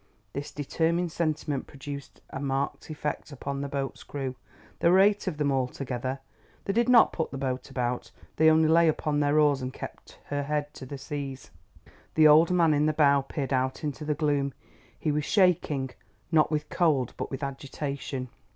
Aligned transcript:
This 0.33 0.49
determined 0.49 1.11
sentiment 1.11 1.67
produced 1.67 2.21
a 2.31 2.39
marked 2.39 2.89
effect 2.89 3.31
upon 3.31 3.61
the 3.61 3.67
boat's 3.69 4.01
crew; 4.01 4.33
there 4.79 4.91
were 4.91 4.97
eight 4.99 5.27
of 5.27 5.37
them 5.37 5.51
altogether. 5.51 6.17
They 6.65 6.73
did 6.73 6.89
not 6.89 7.13
put 7.13 7.29
the 7.29 7.37
boat 7.37 7.69
about, 7.69 8.09
they 8.37 8.49
only 8.49 8.67
lay 8.67 8.87
upon 8.87 9.19
their 9.19 9.37
oars 9.39 9.61
and 9.61 9.71
kept 9.71 10.17
her 10.29 10.41
head 10.41 10.73
to 10.73 10.87
the 10.87 10.97
seas. 10.97 11.51
The 12.15 12.27
old 12.27 12.49
man 12.49 12.73
in 12.73 12.87
the 12.87 12.93
bow 12.93 13.21
peered 13.21 13.53
out 13.53 13.83
into 13.83 14.03
the 14.03 14.15
gloom. 14.15 14.55
He 14.97 15.11
was 15.11 15.23
shaking, 15.23 15.91
not 16.31 16.49
with 16.49 16.67
cold 16.69 17.13
but 17.15 17.29
with 17.29 17.43
agitation. 17.43 18.29